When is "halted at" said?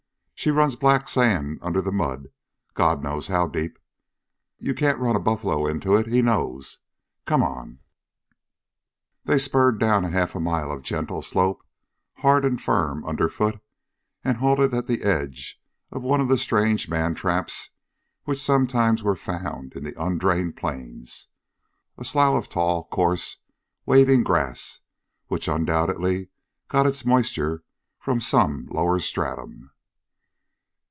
14.37-14.87